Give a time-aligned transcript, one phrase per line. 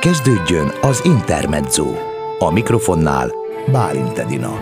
[0.00, 1.86] Kezdődjön az Intermezzo.
[2.38, 3.30] A mikrofonnál
[3.72, 4.58] Bálint Edina.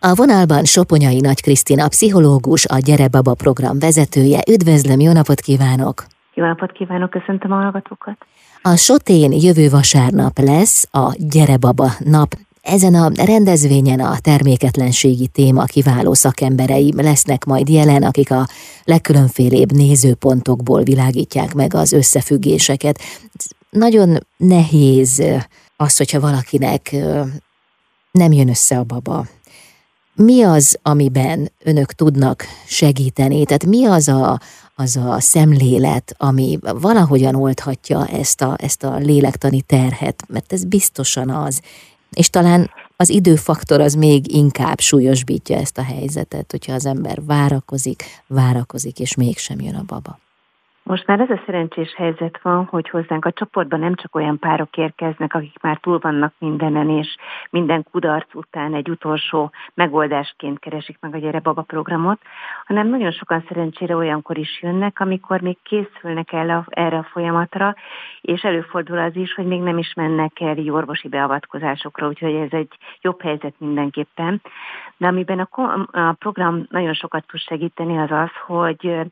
[0.00, 4.40] A vonalban Soponyai Nagy Krisztina, pszichológus, a Gyere Baba program vezetője.
[4.50, 6.04] Üdvözlöm, jó napot kívánok!
[6.34, 8.16] Jó napot kívánok, köszöntöm a hallgatókat!
[8.62, 12.34] A Sotén jövő vasárnap lesz a Gyere Baba nap.
[12.62, 18.46] Ezen a rendezvényen a terméketlenségi téma kiváló szakemberei lesznek majd jelen, akik a
[18.84, 22.98] legkülönfélébb nézőpontokból világítják meg az összefüggéseket.
[23.76, 25.22] Nagyon nehéz
[25.76, 26.96] az, hogyha valakinek
[28.10, 29.26] nem jön össze a baba.
[30.14, 33.44] Mi az, amiben önök tudnak segíteni?
[33.44, 34.40] Tehát mi az a,
[34.74, 40.24] az a szemlélet, ami valahogyan oldhatja ezt a, ezt a lélektani terhet?
[40.28, 41.60] Mert ez biztosan az.
[42.10, 48.04] És talán az időfaktor az még inkább súlyosbítja ezt a helyzetet, hogyha az ember várakozik,
[48.26, 50.18] várakozik, és mégsem jön a baba.
[50.84, 54.76] Most már ez a szerencsés helyzet van, hogy hozzánk a csoportban nem csak olyan párok
[54.76, 57.16] érkeznek, akik már túl vannak mindenen, és
[57.50, 62.20] minden kudarc után egy utolsó megoldásként keresik meg a Gyere Baba programot,
[62.66, 67.74] hanem nagyon sokan szerencsére olyankor is jönnek, amikor még készülnek el a, erre a folyamatra,
[68.20, 72.72] és előfordul az is, hogy még nem is mennek el orvosi beavatkozásokra, úgyhogy ez egy
[73.00, 74.40] jobb helyzet mindenképpen.
[74.96, 79.10] De amiben a, a program nagyon sokat tud segíteni, az az, hogy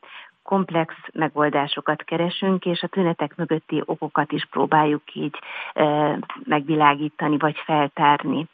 [0.50, 5.38] komplex megoldásokat keresünk, és a tünetek mögötti okokat is próbáljuk így
[6.44, 8.46] megvilágítani vagy feltárni.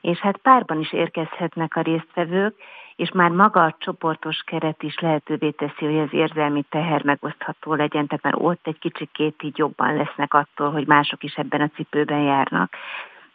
[0.00, 2.54] És hát párban is érkezhetnek a résztvevők,
[2.96, 8.06] és már maga a csoportos keret is lehetővé teszi, hogy az érzelmi teher megosztható legyen,
[8.06, 12.22] tehát már ott egy kicsikét így jobban lesznek attól, hogy mások is ebben a cipőben
[12.22, 12.76] járnak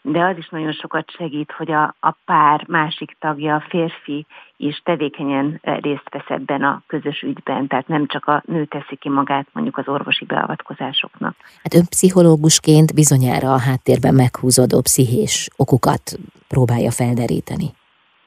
[0.01, 4.25] de az is nagyon sokat segít, hogy a, a pár másik tagja, a férfi
[4.57, 8.95] is tevékenyen eh, részt vesz ebben a közös ügyben, tehát nem csak a nő teszi
[8.95, 11.35] ki magát mondjuk az orvosi beavatkozásoknak.
[11.63, 17.65] Hát ön pszichológusként bizonyára a háttérben meghúzódó pszichés okokat próbálja felderíteni.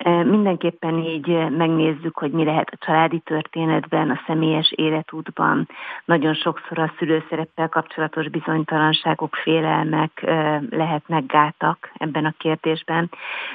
[0.04, 5.68] Mindenképpen így megnézzük, hogy mi lehet a családi történetben, a személyes életútban.
[6.04, 10.20] Nagyon sokszor a szülőszereppel kapcsolatos bizonytalanságok, félelmek
[10.70, 13.10] lehetnek gátak ebben a kérdésben.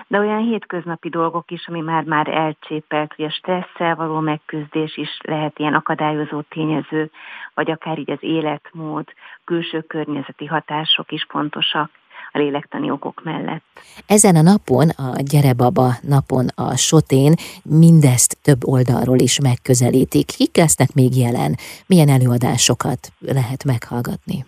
[0.08, 5.60] De olyan hétköznapi dolgok is, ami már-már elcsépelt, hogy a stresszel való megküzdés is lehet
[5.60, 7.12] ilyen akadályozó tényező,
[7.54, 9.06] vagy akár így az életmód,
[9.44, 11.90] külső környezeti hatások is fontosak
[12.32, 13.64] a lélektani okok mellett.
[14.08, 20.26] Ezen a napon, a Gyere Baba napon a Sotén mindezt több oldalról is megközelítik.
[20.26, 21.56] Kik lesznek még jelen?
[21.88, 24.46] Milyen előadásokat lehet meghallgatni?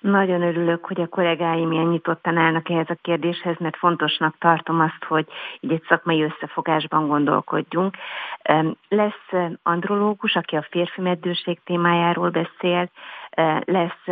[0.00, 5.04] Nagyon örülök, hogy a kollégáim ilyen nyitottan állnak ehhez a kérdéshez, mert fontosnak tartom azt,
[5.08, 5.26] hogy
[5.60, 7.96] így egy szakmai összefogásban gondolkodjunk.
[8.88, 12.90] Lesz andrológus, aki a férfi meddőség témájáról beszél,
[13.64, 14.06] lesz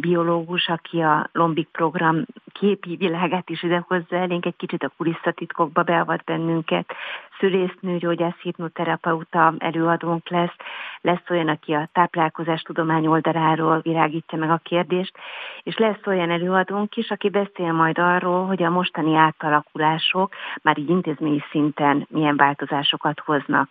[0.00, 6.24] biológus, aki a Lombik program képi világát is idehozza elénk, egy kicsit a kulisszatitkokba beavat
[6.24, 6.94] bennünket,
[7.38, 10.54] szülésznő, gyógyász, hipnoterapeuta előadónk lesz,
[11.00, 15.16] lesz olyan, aki a táplálkozás tudomány oldaláról virágítja meg a kérdést,
[15.62, 20.90] és lesz olyan előadónk is, aki beszél majd arról, hogy a mostani átalakulások már így
[20.90, 23.68] intézményi szinten milyen változásokat hoznak.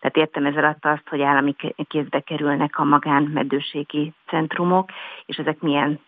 [0.00, 1.54] Tehát értem ez alatt azt, hogy állami
[1.88, 4.90] kézbe kerülnek a magánmedőségi centrumok,
[5.26, 6.00] és ezek milyen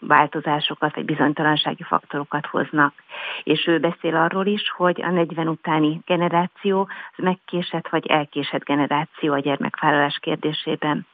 [0.00, 2.94] változásokat vagy bizonytalansági faktorokat hoznak.
[3.42, 9.32] És ő beszél arról is, hogy a 40 utáni generáció az megkésett vagy elkésett generáció
[9.32, 11.06] a gyermekvállalás kérdésében.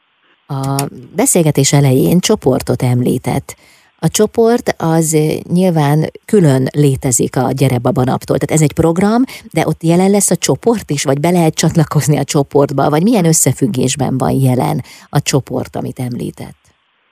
[0.47, 0.75] A
[1.15, 3.55] beszélgetés elején csoportot említett.
[4.01, 5.17] A csoport az
[5.51, 8.37] nyilván külön létezik a Gyere Baba naptól.
[8.37, 12.17] Tehát ez egy program, de ott jelen lesz a csoport is, vagy be lehet csatlakozni
[12.17, 16.58] a csoportba, vagy milyen összefüggésben van jelen a csoport, amit említett?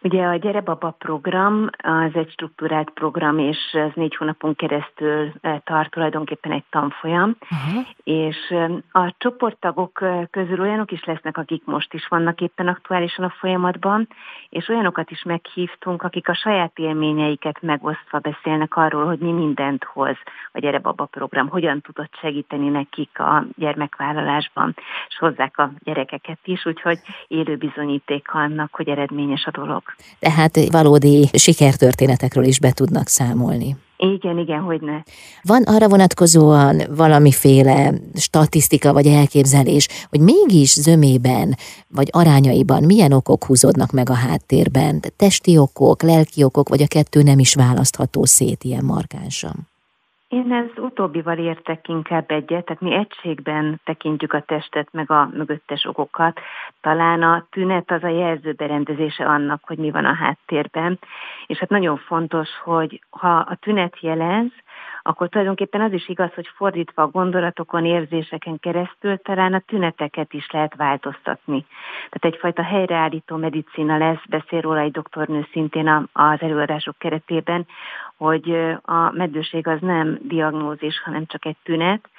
[0.08, 5.60] Ugye a Gyere Baba program az egy struktúrált program, és ez négy hónapon keresztül eh,
[5.64, 7.86] tart tulajdonképpen egy tanfolyam, uh-huh.
[8.04, 13.26] és eh, a csoporttagok eh, közül olyanok is lesznek, akik most is vannak éppen aktuálisan
[13.26, 14.08] a folyamatban,
[14.50, 20.18] és olyanokat is meghívtunk, akik a saját élményeiket megosztva beszélnek arról, hogy mi mindent hoz
[20.52, 24.76] a Gyere Baba program, hogyan tudott segíteni nekik a gyermekvállalásban,
[25.08, 26.98] és hozzák a gyerekeket is, úgyhogy
[27.28, 29.84] élő bizonyíték annak, hogy eredményes a dolog.
[30.20, 33.76] Tehát valódi sikertörténetekről is be tudnak számolni.
[33.98, 35.02] Igen, igen, hogy ne.
[35.42, 41.56] Van arra vonatkozóan valamiféle statisztika vagy elképzelés, hogy mégis zömében
[41.88, 45.02] vagy arányaiban milyen okok húzódnak meg a háttérben?
[45.16, 49.67] Testi okok, lelki okok, vagy a kettő nem is választható szét ilyen markánsan?
[50.28, 55.86] Én ez utóbbival értek inkább egyet, tehát mi egységben tekintjük a testet, meg a mögöttes
[55.86, 56.40] okokat.
[56.82, 61.00] Talán a tünet az a jelzőberendezése annak, hogy mi van a háttérben.
[61.46, 64.52] És hát nagyon fontos, hogy ha a tünet jelez,
[65.08, 70.50] akkor tulajdonképpen az is igaz, hogy fordítva a gondolatokon, érzéseken keresztül talán a tüneteket is
[70.52, 71.66] lehet változtatni.
[72.10, 77.66] Tehát egyfajta helyreállító medicina lesz, beszél róla egy doktornő szintén az előadások keretében,
[78.18, 82.10] hogy a meddőség az nem diagnózis, hanem csak egy tünet,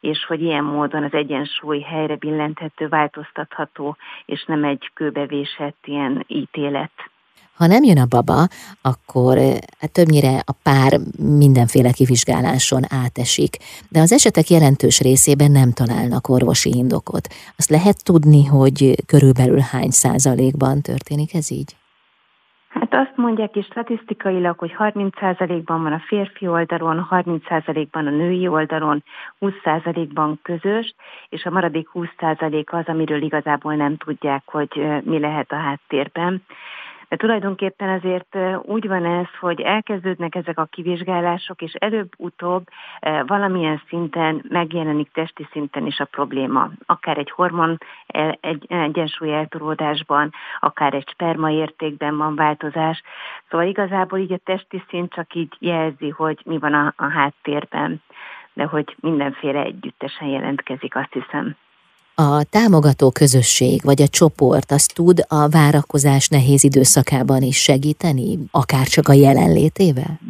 [0.00, 7.11] és hogy ilyen módon az egyensúly helyre billenthető, változtatható, és nem egy kőbevésett ilyen ítélet.
[7.56, 8.46] Ha nem jön a baba,
[8.82, 9.36] akkor
[9.78, 13.56] hát többnyire a pár mindenféle kivizsgáláson átesik,
[13.88, 17.28] de az esetek jelentős részében nem találnak orvosi indokot.
[17.56, 21.76] Azt lehet tudni, hogy körülbelül hány százalékban történik ez így?
[22.68, 29.04] Hát azt mondják is statisztikailag, hogy 30%-ban van a férfi oldalon, 30%-ban a női oldalon,
[29.40, 30.94] 20%-ban közös,
[31.28, 36.42] és a maradék 20% az, amiről igazából nem tudják, hogy mi lehet a háttérben.
[37.12, 42.66] De tulajdonképpen azért úgy van ez, hogy elkezdődnek ezek a kivizsgálások, és előbb-utóbb
[43.26, 46.70] valamilyen szinten megjelenik testi szinten is a probléma.
[46.86, 47.78] Akár egy hormon
[48.40, 53.02] egy egyensúly eltolódásban, akár egy sperma értékben van változás.
[53.50, 58.02] Szóval igazából így a testi szint csak így jelzi, hogy mi van a, a háttérben,
[58.52, 61.56] de hogy mindenféle együttesen jelentkezik, azt hiszem
[62.22, 68.86] a támogató közösség vagy a csoport az tud a várakozás nehéz időszakában is segíteni, akár
[68.86, 70.20] csak a jelenlétével?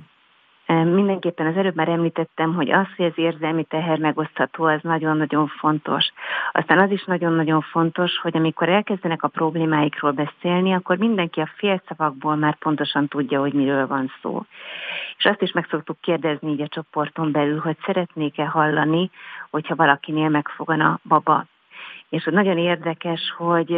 [0.84, 6.12] Mindenképpen az előbb már említettem, hogy az, hogy az érzelmi teher megosztható, az nagyon-nagyon fontos.
[6.52, 12.36] Aztán az is nagyon-nagyon fontos, hogy amikor elkezdenek a problémáikról beszélni, akkor mindenki a félszavakból
[12.36, 14.44] már pontosan tudja, hogy miről van szó.
[15.18, 19.10] És azt is meg szoktuk kérdezni így a csoporton belül, hogy szeretnék-e hallani,
[19.50, 21.46] hogyha valakinél megfogan a baba
[22.08, 23.76] és nagyon érdekes, hogy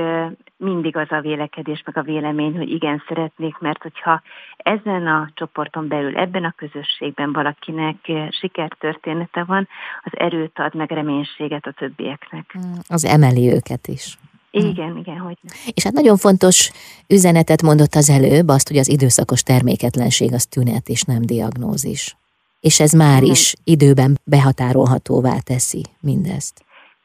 [0.56, 4.22] mindig az a vélekedés, meg a vélemény, hogy igen, szeretnék, mert hogyha
[4.56, 7.96] ezen a csoporton belül, ebben a közösségben valakinek
[8.30, 9.68] sikertörténete van,
[10.02, 12.54] az erőt ad, meg reménységet a többieknek.
[12.58, 14.18] Mm, az emeli őket is.
[14.50, 15.38] Igen, igen, hogy.
[15.74, 16.70] És hát nagyon fontos
[17.08, 22.16] üzenetet mondott az előbb, azt, hogy az időszakos terméketlenség az tünet és nem diagnózis.
[22.60, 26.63] És ez már is időben behatárolhatóvá teszi mindezt.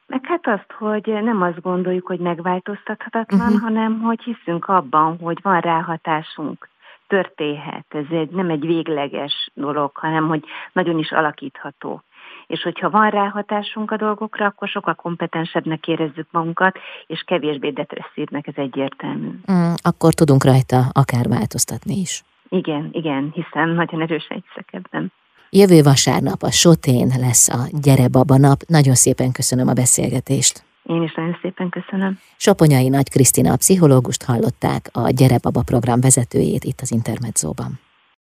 [0.10, 3.62] Meg hát azt, hogy nem azt gondoljuk, hogy megváltoztathatatlan, uh-huh.
[3.62, 6.70] hanem hogy hiszünk abban, hogy van ráhatásunk,
[7.08, 7.86] történhet.
[7.90, 12.02] Ez egy, nem egy végleges dolog, hanem hogy nagyon is alakítható.
[12.48, 16.78] És hogyha van ráhatásunk a dolgokra, akkor sokkal kompetensebbnek érezzük magunkat,
[17.08, 19.30] és kevésbé depresszívnek, ez egyértelmű.
[19.52, 22.24] Mm, akkor tudunk rajta akár változtatni is.
[22.50, 25.12] Igen, igen, hiszen nagyon erősen hiszek ebben.
[25.52, 28.64] Jövő vasárnap a Sotén lesz a Gyere Baba nap.
[28.68, 30.64] Nagyon szépen köszönöm a beszélgetést.
[30.84, 32.20] Én is nagyon szépen köszönöm.
[32.38, 37.80] Soponyai Nagy Krisztina, a pszichológust hallották, a Gyere Baba program vezetőjét itt az Intermedzóban.